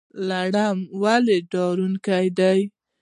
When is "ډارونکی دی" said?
1.51-2.59